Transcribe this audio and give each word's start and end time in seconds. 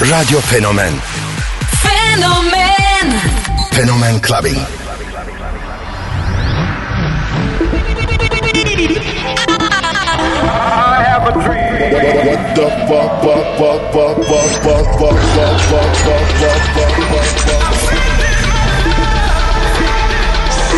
Radio 0.00 0.40
Fenomen 0.40 1.00
Fenomen 1.82 3.20
Fenomen 3.72 4.20
Clubbing. 4.20 4.54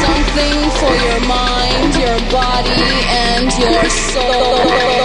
Something 0.03 0.71
for 0.81 0.95
your 0.95 1.21
mind, 1.29 1.95
your 1.97 2.19
body, 2.31 2.83
and 3.11 3.53
your 3.59 3.91
soul. 3.91 5.00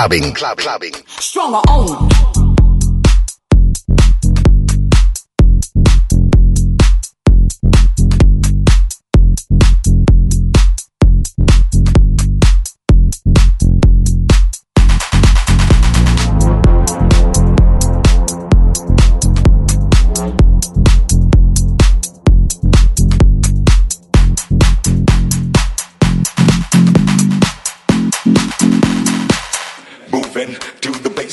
clubbing. 0.00 0.32
clubbing. 0.32 0.94
Stronger 1.18 1.60
own. 1.68 2.29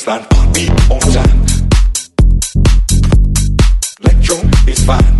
fine, 0.07 0.25
beat 0.53 0.71
on 0.89 0.99
time. 1.11 1.45
Electro 3.99 4.37
is 4.65 4.85
fine. 4.85 5.16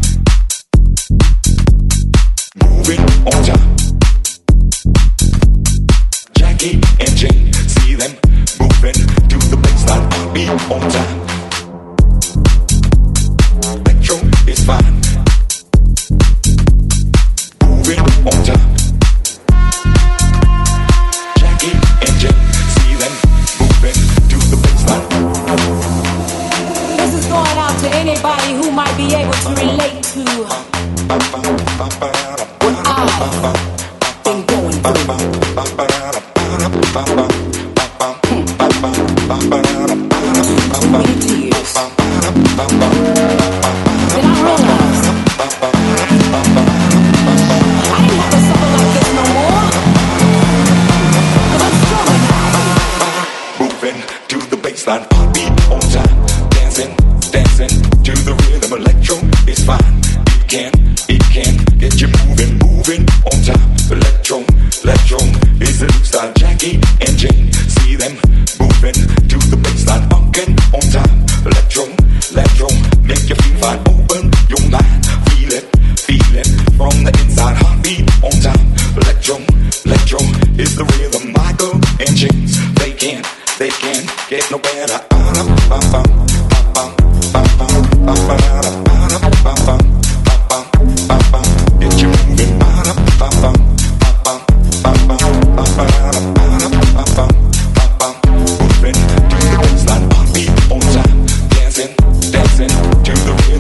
To 103.08 103.14
the 103.14 103.48
real 103.48 103.57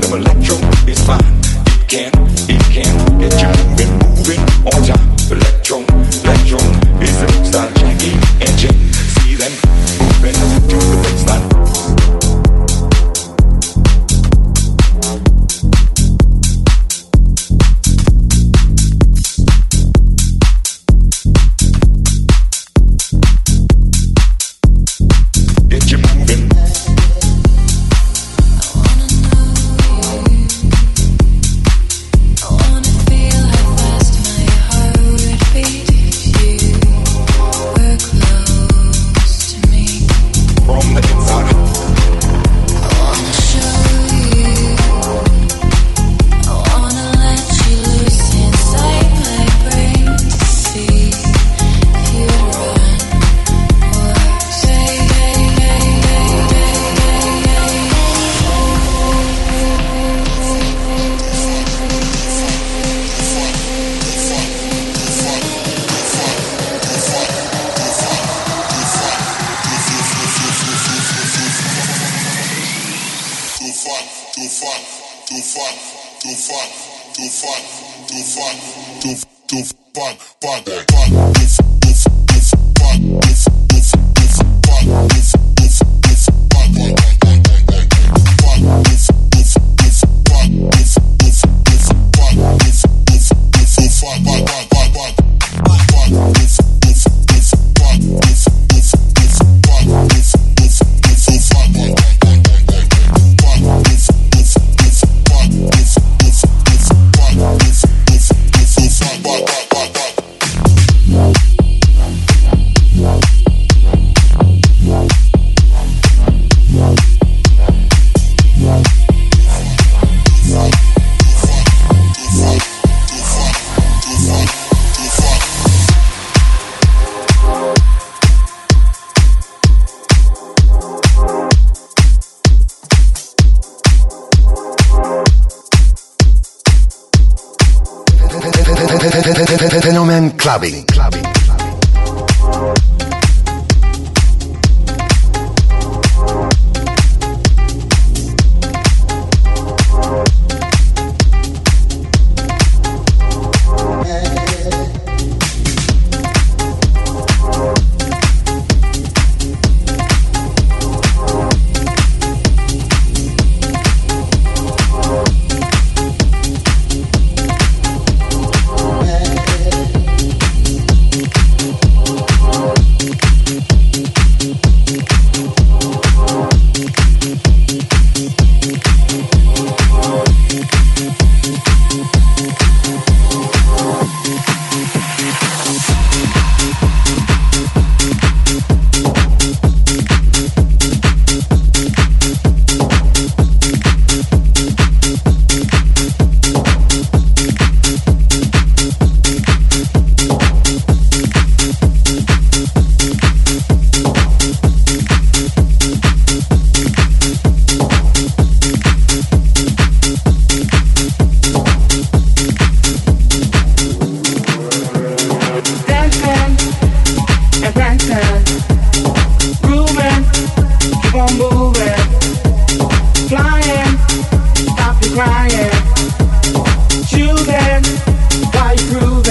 Why 227.48 228.76
prove? 228.92 229.26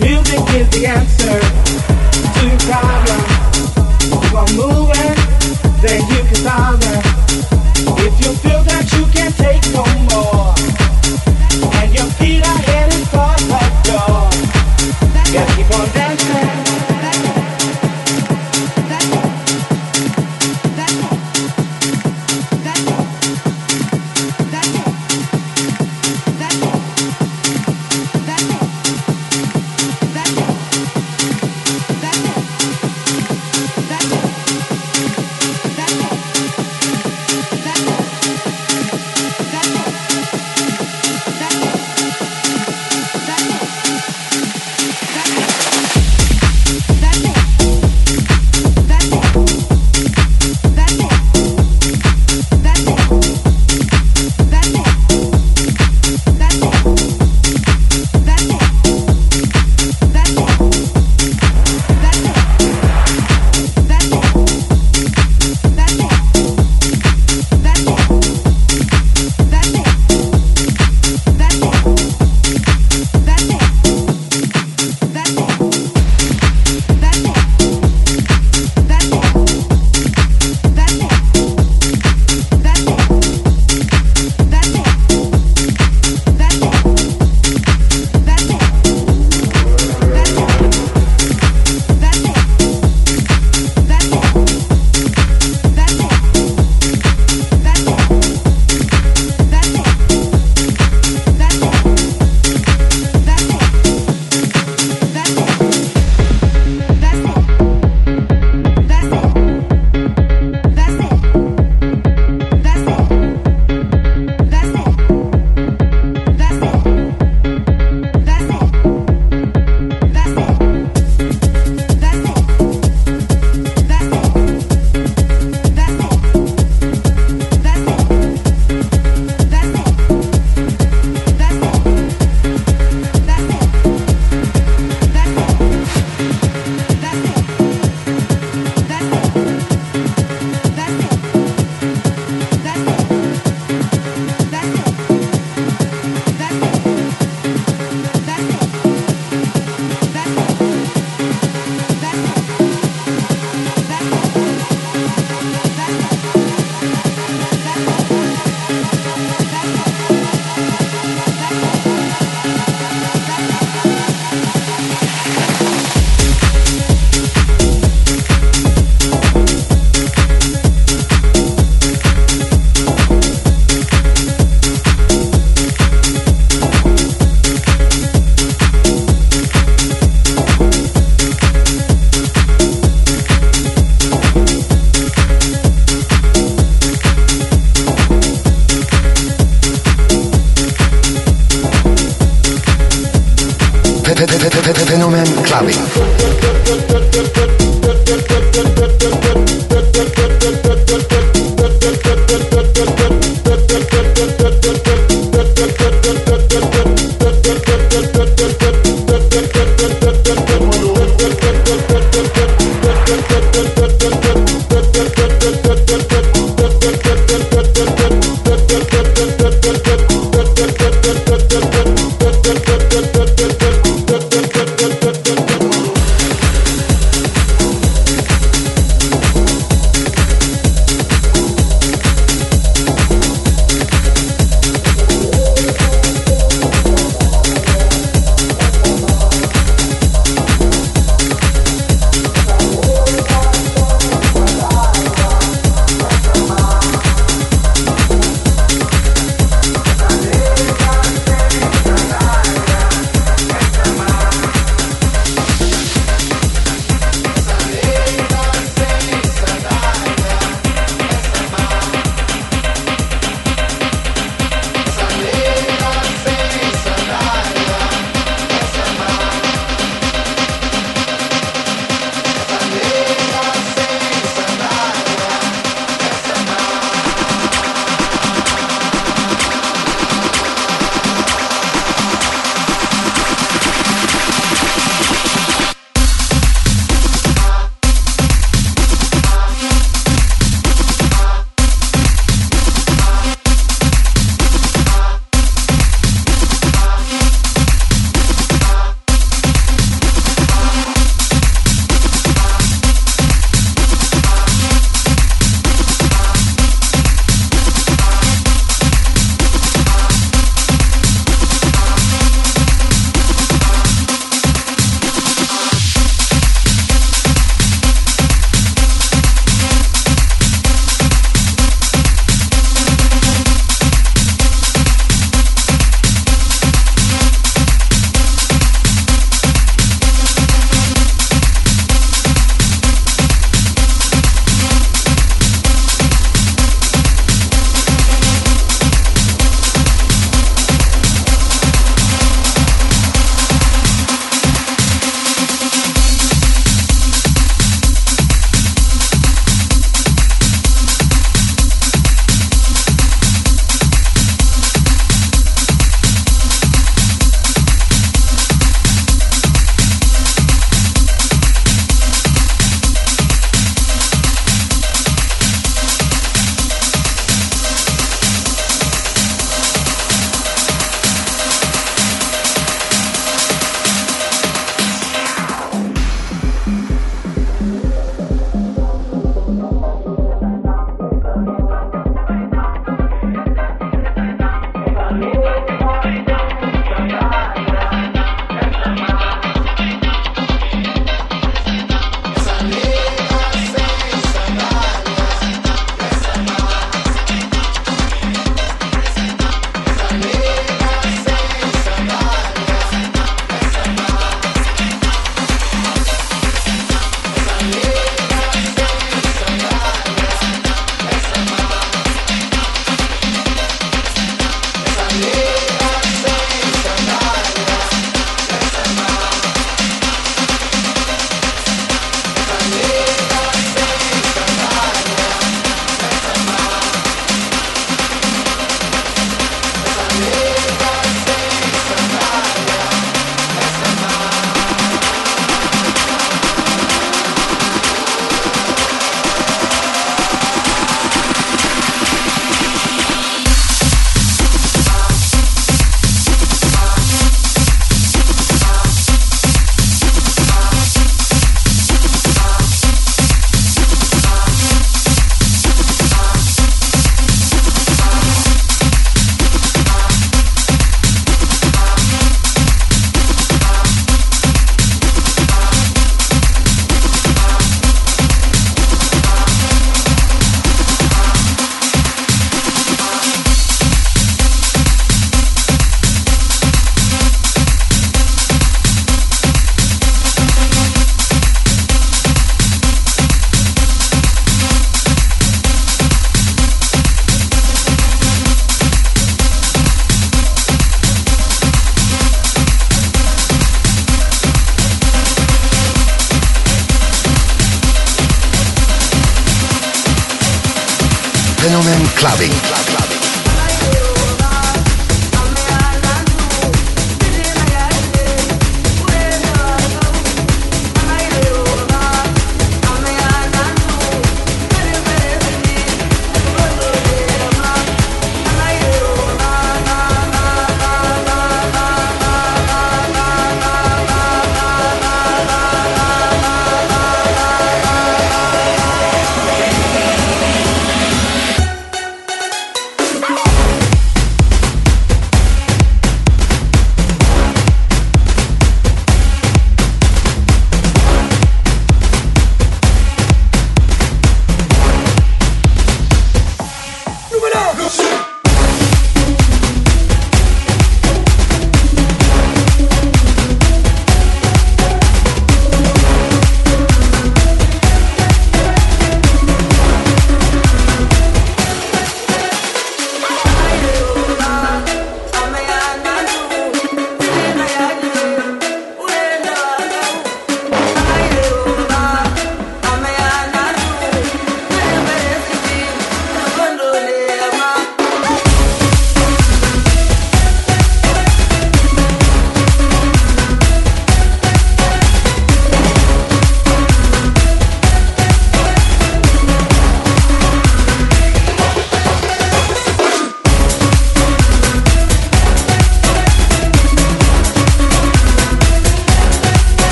Music 0.00 0.40
is 0.54 0.68
the 0.70 0.86
answer. 0.86 1.43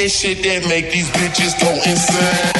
This 0.00 0.18
shit 0.18 0.42
that 0.42 0.66
make 0.66 0.90
these 0.90 1.10
bitches 1.10 1.60
go 1.60 1.74
insane. 1.84 2.59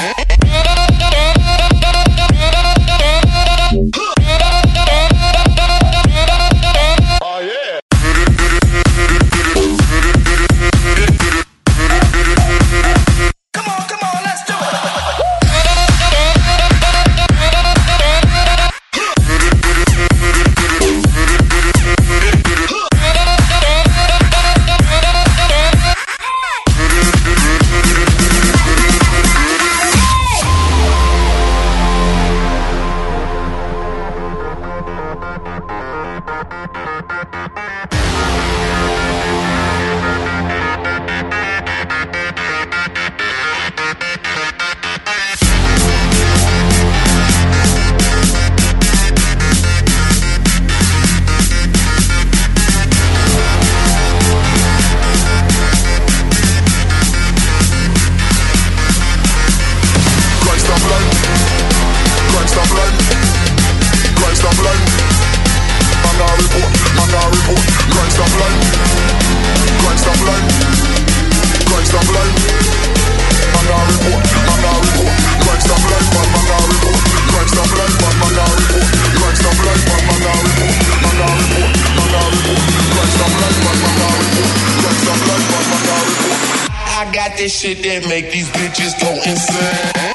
This 87.41 87.59
shit 87.59 87.83
that 87.83 88.07
make 88.07 88.31
these 88.31 88.51
bitches 88.51 89.01
go 89.01 89.15
insane. 89.25 90.10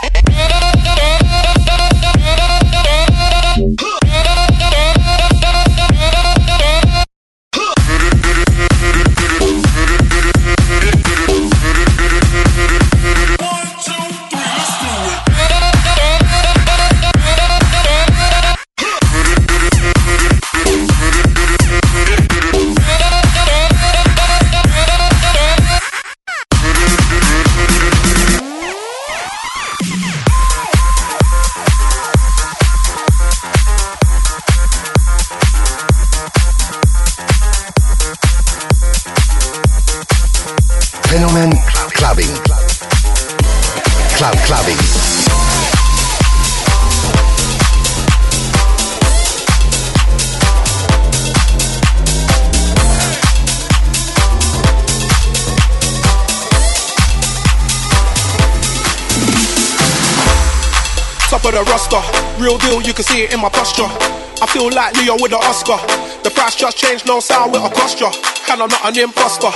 Like 64.86 65.02
Leo 65.02 65.18
with 65.18 65.34
the 65.34 65.42
Oscar. 65.42 65.82
The 66.22 66.30
price 66.30 66.54
just 66.54 66.78
changed, 66.78 67.10
no 67.10 67.18
sound 67.18 67.50
with 67.54 67.66
a 67.66 67.72
posture. 67.74 68.14
And 68.54 68.62
I'm 68.62 68.70
not 68.70 68.86
an 68.86 68.94
imposter. 68.94 69.50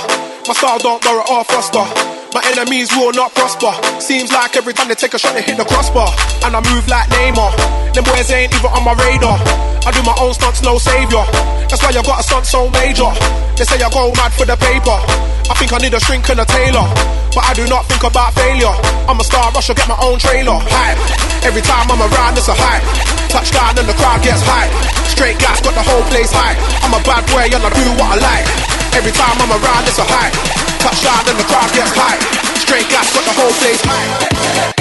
My 0.50 0.54
style 0.58 0.82
don't 0.82 0.98
borrow 1.06 1.22
or 1.30 1.46
foster. 1.46 1.86
My 2.34 2.42
enemies 2.50 2.90
will 2.90 3.14
not 3.14 3.30
prosper. 3.38 3.70
Seems 4.02 4.34
like 4.34 4.58
every 4.58 4.74
time 4.74 4.88
they 4.90 4.98
take 4.98 5.14
a 5.14 5.18
shot, 5.22 5.34
they 5.34 5.42
hit 5.42 5.54
the 5.54 5.66
crossbar. 5.66 6.10
And 6.42 6.58
I 6.58 6.60
move 6.66 6.82
like 6.90 7.06
Neymar. 7.14 7.54
Them 7.94 8.02
boys 8.02 8.26
ain't 8.34 8.50
even 8.50 8.70
on 8.74 8.82
my 8.82 8.94
radar. 8.98 9.38
I 9.86 9.94
do 9.94 10.02
my 10.02 10.14
own 10.18 10.34
stunts, 10.34 10.66
no 10.66 10.78
savior. 10.82 11.22
That's 11.70 11.78
why 11.78 11.94
I 11.94 12.02
got 12.02 12.18
a 12.18 12.24
stunt 12.26 12.46
so 12.46 12.66
major. 12.82 13.10
They 13.54 13.62
say 13.62 13.78
I 13.78 13.86
go 13.90 14.10
mad 14.18 14.34
for 14.34 14.46
the 14.46 14.58
paper. 14.58 14.98
I 15.46 15.54
think 15.62 15.70
I 15.70 15.78
need 15.78 15.94
a 15.94 16.00
shrink 16.02 16.26
and 16.26 16.42
a 16.42 16.46
tailor. 16.46 16.86
But 17.30 17.46
I 17.46 17.54
do 17.54 17.70
not 17.70 17.86
think 17.86 18.02
about 18.02 18.34
failure. 18.34 18.74
I'm 19.06 19.20
a 19.20 19.24
star, 19.24 19.54
I 19.54 19.60
should 19.62 19.78
get 19.78 19.86
my 19.86 19.98
own 20.02 20.18
trailer. 20.18 20.58
Hype. 20.58 20.98
Every 21.46 21.62
time 21.62 21.86
I'm 21.86 22.02
around, 22.02 22.34
it's 22.34 22.50
a 22.50 22.54
hype. 22.58 23.19
Touchdown 23.30 23.78
and 23.78 23.86
the 23.86 23.94
crowd 23.94 24.20
gets 24.26 24.42
high. 24.42 24.66
Straight 25.06 25.38
gas, 25.38 25.60
got 25.62 25.74
the 25.78 25.86
whole 25.86 26.02
place 26.10 26.34
hype. 26.34 26.58
I'm 26.82 26.90
a 26.90 27.02
bad 27.06 27.22
boy 27.30 27.46
and 27.46 27.62
I 27.62 27.70
do 27.70 27.86
what 27.94 28.18
I 28.18 28.18
like. 28.18 28.46
Every 28.90 29.12
time 29.14 29.38
I'm 29.38 29.54
around, 29.54 29.86
it's 29.86 30.02
a 30.02 30.04
hype. 30.04 30.34
Touchdown 30.82 31.22
and 31.30 31.38
the 31.38 31.46
crowd 31.46 31.70
gets 31.70 31.94
high. 31.94 32.18
Straight 32.58 32.90
gas, 32.90 33.14
got 33.14 33.22
the 33.22 33.34
whole 33.38 33.54
place 33.62 33.80
hype. 33.86 34.79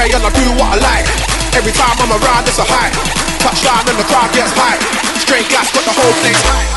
Bad 0.00 0.16
and 0.16 0.24
I 0.24 0.32
do 0.32 0.48
what 0.56 0.72
I 0.72 0.76
like. 0.80 1.06
Every 1.52 1.76
time 1.76 1.92
I'm 2.00 2.08
around, 2.08 2.48
it's 2.48 2.56
a 2.56 2.64
hype. 2.64 2.96
Touchdown 3.44 3.84
and 3.84 4.00
the 4.00 4.06
crowd 4.08 4.32
gets 4.32 4.48
hype. 4.56 4.80
Straight 5.20 5.44
gas, 5.52 5.68
got 5.76 5.84
the 5.84 5.92
whole 5.92 6.16
place 6.24 6.40
hype. 6.40 6.72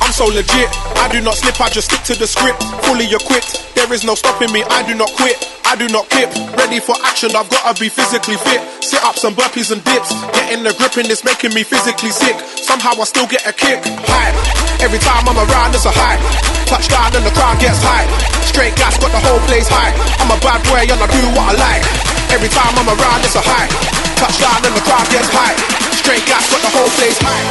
I'm 0.00 0.16
so 0.16 0.32
legit. 0.32 0.72
I 0.96 1.12
do 1.12 1.20
not 1.20 1.36
slip, 1.36 1.60
I 1.60 1.68
just 1.68 1.92
stick 1.92 2.00
to 2.08 2.16
the 2.16 2.24
script. 2.24 2.64
Fully 2.88 3.04
equipped. 3.04 3.68
There 3.76 3.84
is 3.92 4.00
no 4.00 4.16
stopping 4.16 4.48
me, 4.48 4.64
I 4.72 4.80
do 4.80 4.96
not 4.96 5.12
quit. 5.12 5.36
I 5.68 5.76
do 5.76 5.92
not 5.92 6.08
kip. 6.08 6.32
Ready 6.56 6.80
for 6.80 6.96
action, 7.04 7.36
I've 7.36 7.52
gotta 7.52 7.76
be 7.76 7.92
physically 7.92 8.40
fit. 8.40 8.64
Sit 8.80 9.04
ups 9.04 9.28
and 9.28 9.36
burpees 9.36 9.68
and 9.68 9.84
dips. 9.84 10.16
Getting 10.32 10.64
the 10.64 10.72
grip 10.80 10.96
and 10.96 11.04
it's 11.12 11.20
making 11.20 11.52
me 11.52 11.68
physically 11.68 12.16
sick. 12.16 12.40
Somehow 12.64 12.96
I 12.96 13.04
still 13.04 13.28
get 13.28 13.44
a 13.44 13.52
kick. 13.52 13.84
Hype. 14.08 14.40
Every 14.80 15.04
time 15.04 15.28
I'm 15.28 15.36
around, 15.36 15.76
it's 15.76 15.84
a 15.84 15.92
hype. 15.92 16.24
Touchdown 16.64 17.12
and 17.12 17.28
the 17.28 17.34
crowd 17.36 17.60
gets 17.60 17.84
hype. 17.84 18.08
Straight 18.48 18.72
gas, 18.80 18.96
got 18.96 19.12
the 19.12 19.20
whole 19.20 19.44
place 19.52 19.68
hype. 19.68 19.92
I'm 20.16 20.32
a 20.32 20.40
bad 20.40 20.64
boy 20.64 20.88
and 20.88 20.96
I 20.96 21.08
do 21.12 21.20
what 21.36 21.52
I 21.52 21.60
like. 21.60 22.23
Every 22.34 22.48
time 22.48 22.74
I'm 22.74 22.88
around, 22.88 23.22
it's 23.22 23.36
a 23.36 23.42
hype. 23.46 23.70
Touchdown 24.18 24.66
and 24.66 24.74
the 24.74 24.82
crowd 24.82 25.06
gets 25.06 25.30
high. 25.30 25.54
Straight 25.94 26.26
gas, 26.26 26.50
got 26.50 26.66
the 26.66 26.70
whole 26.74 26.90
place 26.98 27.14
high. 27.22 27.46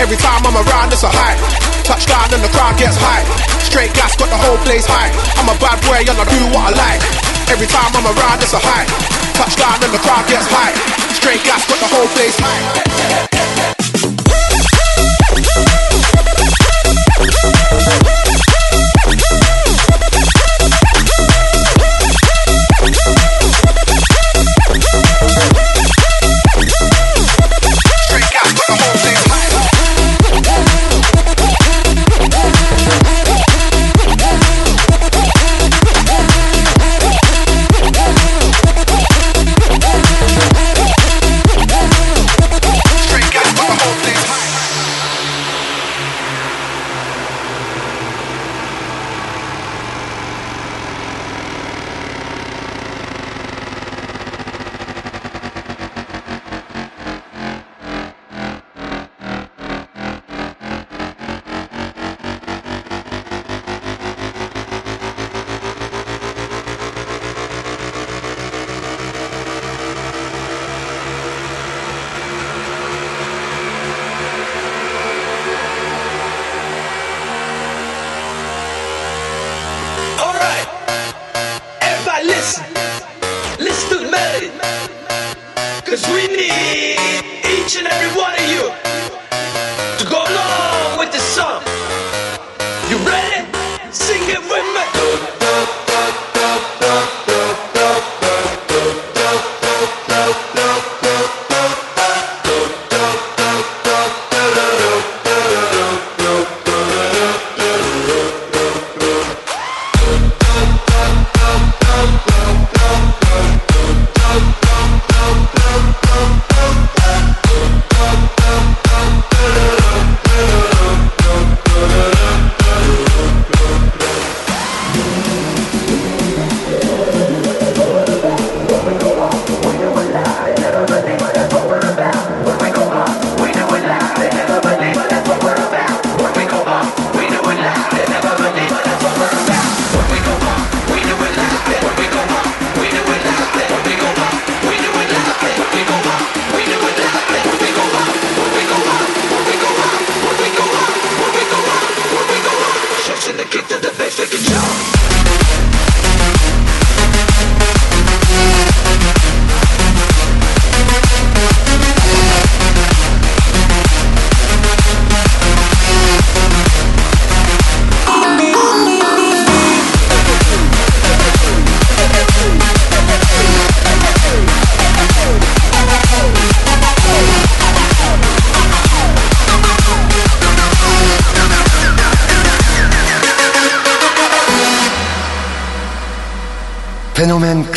Every 0.00 0.16
time 0.16 0.40
I'm 0.48 0.56
around, 0.56 0.92
it's 0.92 1.04
a 1.04 1.12
hype. 1.12 1.36
Touchdown 1.84 2.32
and 2.32 2.42
the 2.42 2.48
crowd 2.48 2.78
gets 2.78 2.96
hype. 2.96 3.28
Straight 3.60 3.92
gas, 3.92 4.16
got 4.16 4.30
the 4.30 4.40
whole 4.40 4.56
place 4.64 4.88
hype. 4.88 5.12
I'm 5.36 5.52
a 5.52 5.56
bad 5.60 5.84
boy 5.84 6.00
and 6.00 6.16
I 6.16 6.24
do 6.24 6.40
what 6.56 6.72
I 6.72 6.96
like. 6.96 7.31
Every 7.48 7.66
time 7.66 7.90
I'm 7.94 8.06
around, 8.06 8.42
it's 8.42 8.52
a 8.52 8.60
high. 8.60 8.86
Touchdown 9.34 9.82
and 9.82 9.92
the 9.92 9.98
crowd 9.98 10.26
gets 10.28 10.46
high. 10.46 10.72
Straight 11.14 11.42
gas, 11.44 11.64
put 11.66 11.78
the 11.80 11.86
whole 11.86 12.08
place 12.14 12.36
high. 12.38 14.21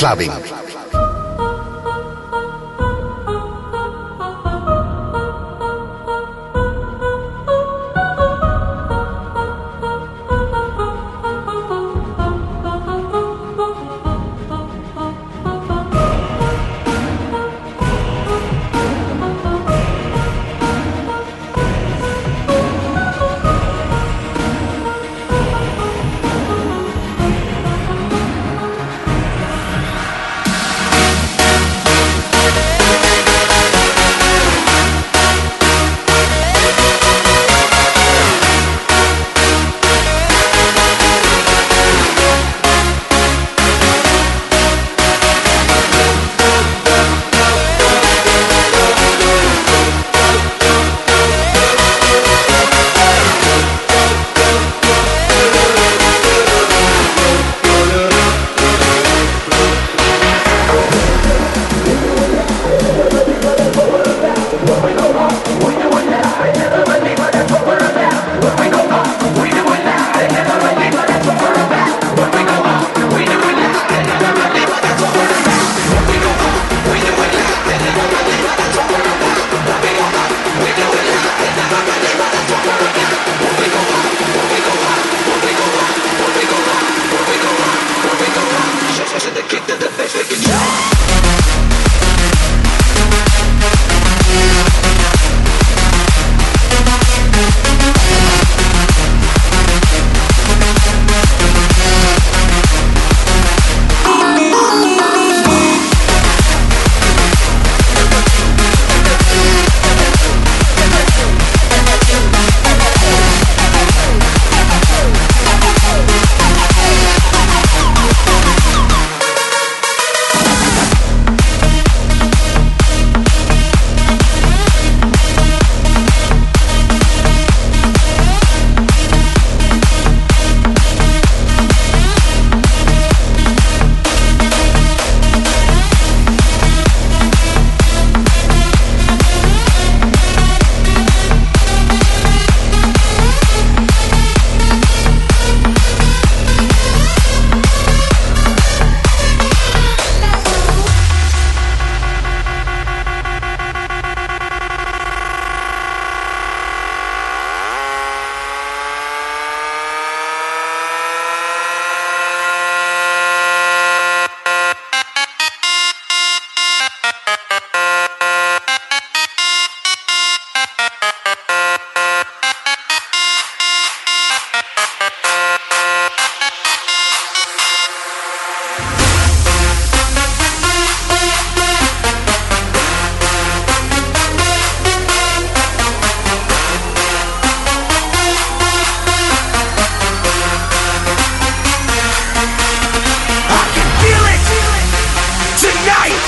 clubbing. 0.06 0.55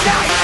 Night! 0.05 0.36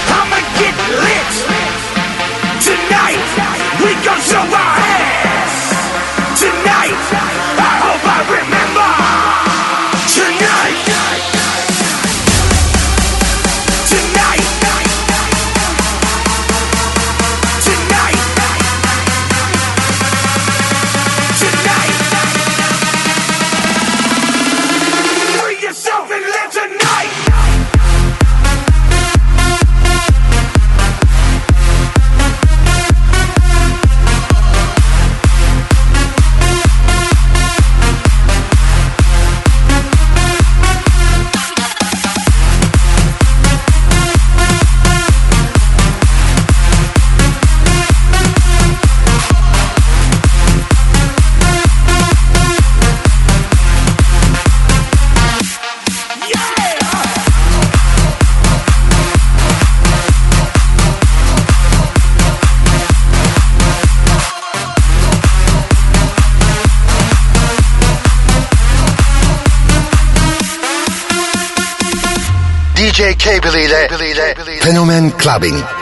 Fenomen 74.94 75.12
Clubbing. 75.18 75.73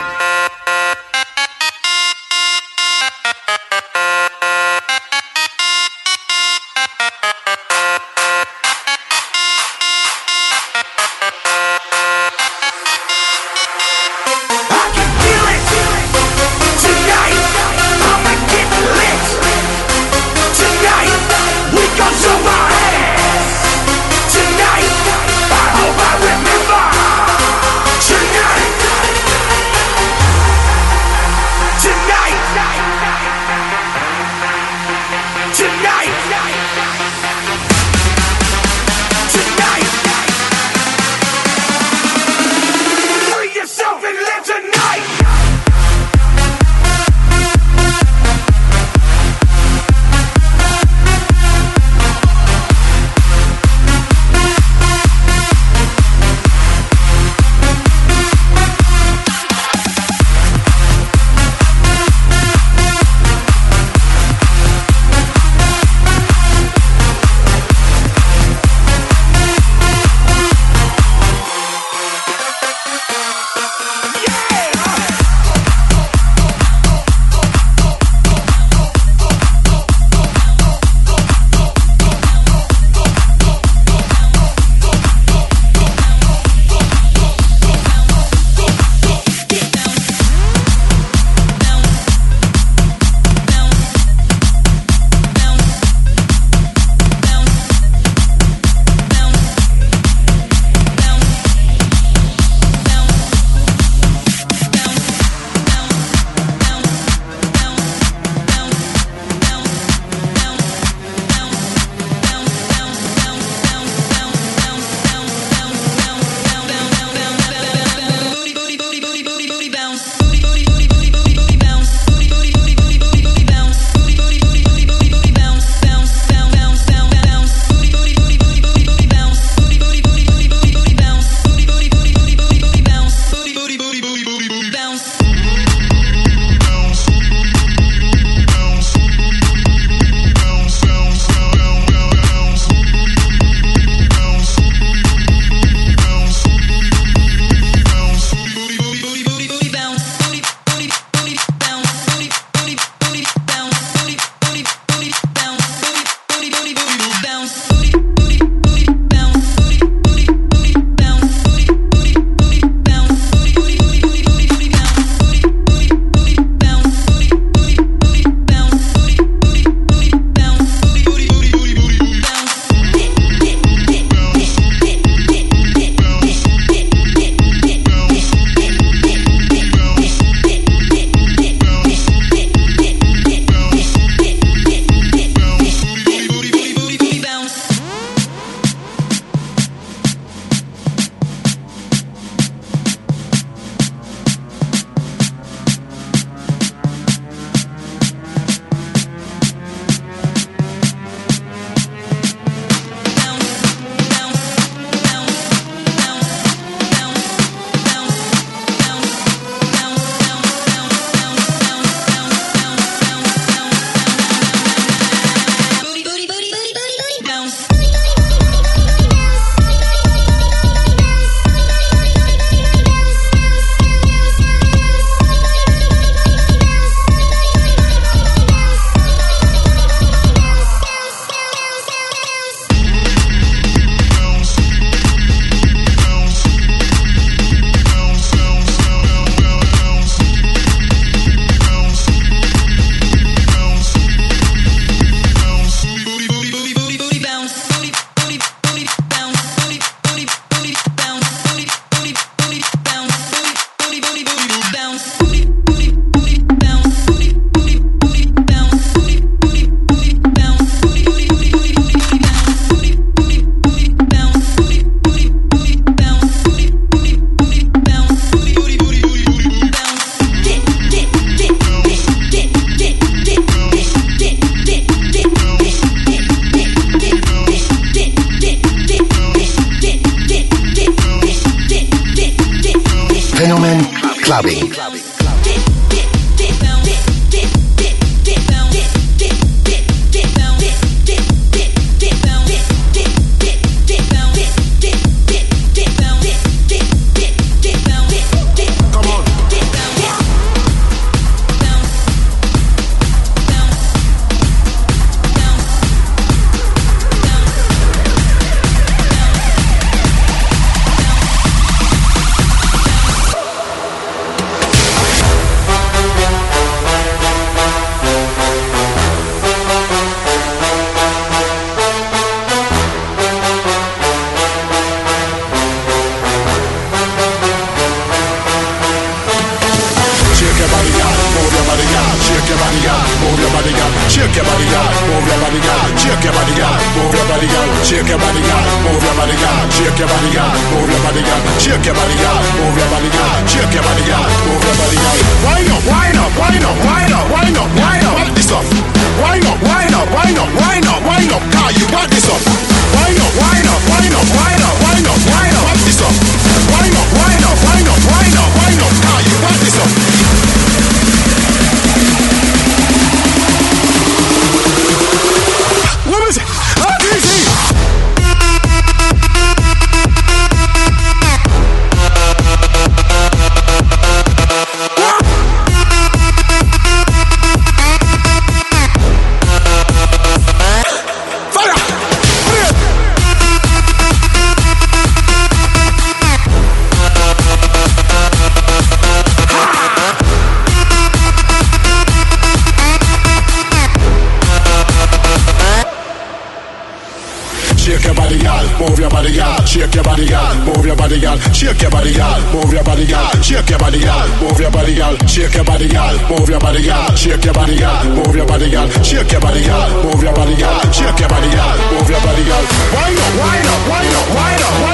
Shake 401.71 401.83
your 401.83 401.91
body, 401.91 402.13
girl. 402.13 402.41
Move 402.51 402.73
your 402.73 402.83
body, 402.83 403.07
girl. 403.07 403.31
Shake 403.41 403.69
your 403.69 403.79
body, 403.79 403.99
girl. 404.03 404.27
Move 404.41 404.59
your 404.59 404.71
body, 404.71 404.93
girl. 404.93 405.15
Shake 405.25 405.53
your 405.55 405.63
body, 405.63 405.87
girl. 405.87 406.19
Move 406.27 406.49
your 406.49 406.59
body, 406.59 406.83
girl. 406.83 407.15
Shake 407.15 407.45
your 407.45 407.53
body, 407.53 407.79
girl. 407.79 408.03
Move 408.11 408.35
your 408.35 408.45
body, 408.45 408.69
girl. 408.69 408.89
Shake 409.01 409.31
your 409.31 409.39
body, 409.39 409.63
girl. 409.63 410.03
Move 410.03 410.21
your 410.21 410.33
body, 410.33 410.55
girl. 410.57 410.91
Shake 410.91 411.19
your 411.19 411.29
body, 411.29 411.49
girl. 411.49 411.77
Move 411.95 412.09
your 412.09 412.19
body, 412.19 412.43
girl. 412.43 412.63
Wind 412.91 413.19
up, 413.23 413.31
wind 413.39 413.67
up, 413.71 413.87
wind 413.87 414.15
up, 414.19 414.35
wind 414.35 414.63
up. 414.67 414.90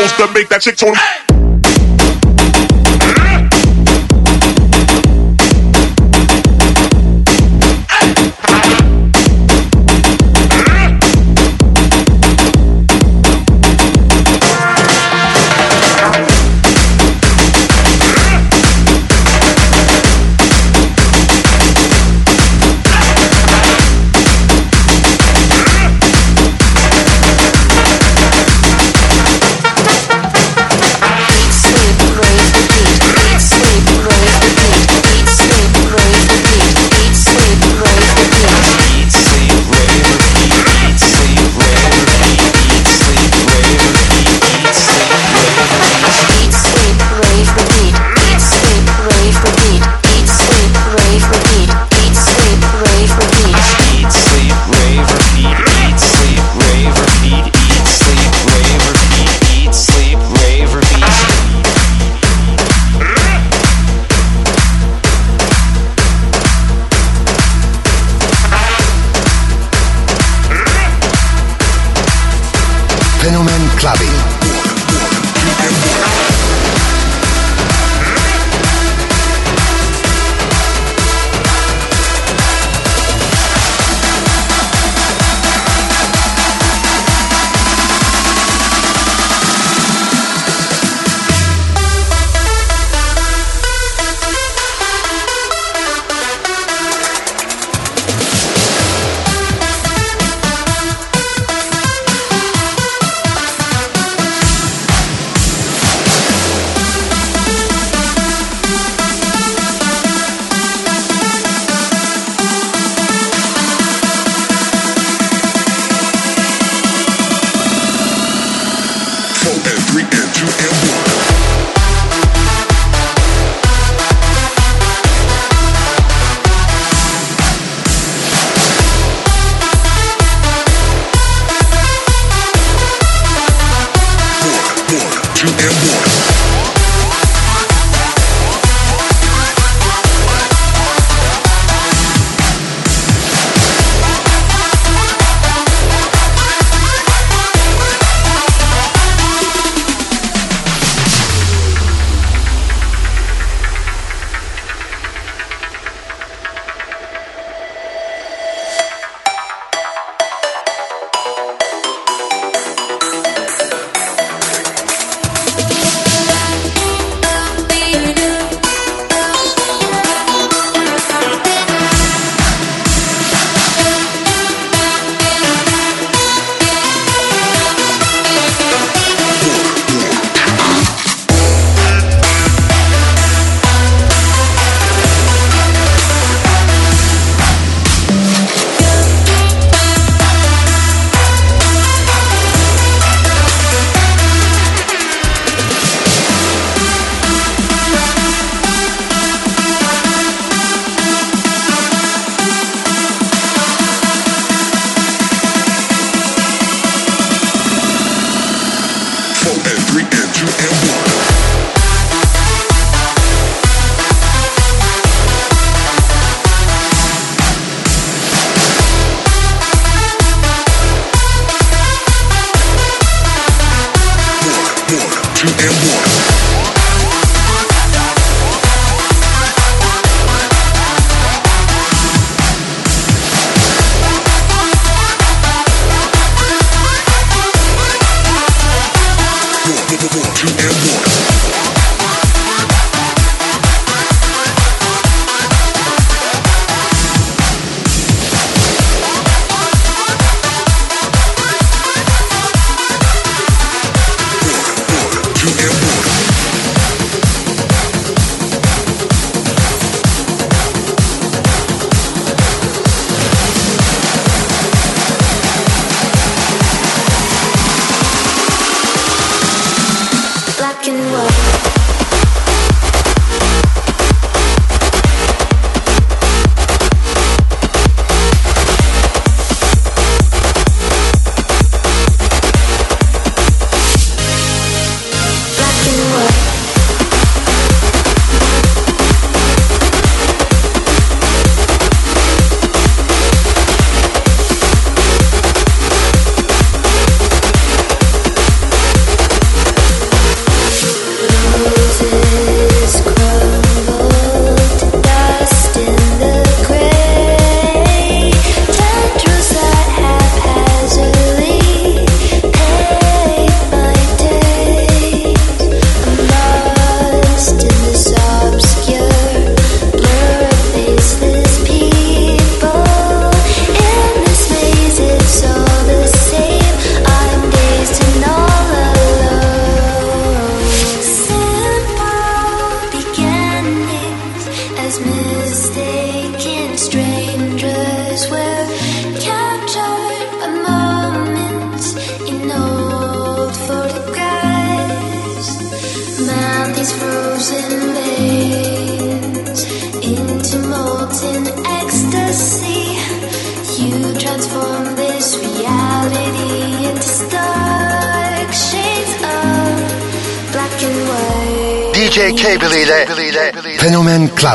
To 0.00 0.32
make 0.32 0.48
that 0.48 0.62
chick 0.62 0.76
tone. 0.76 0.94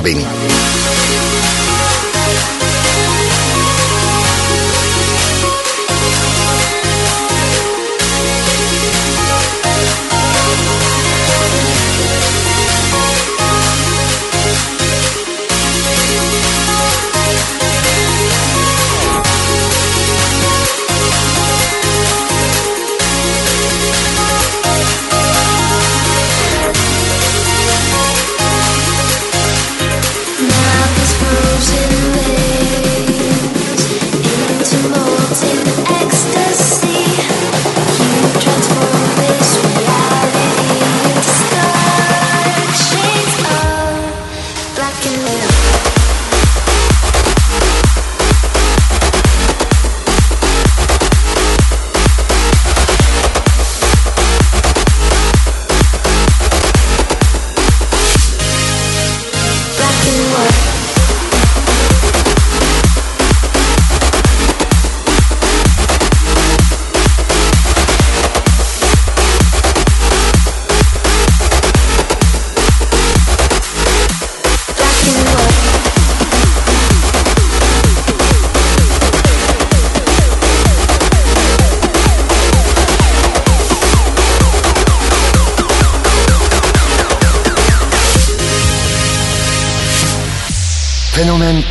saben 0.05 0.34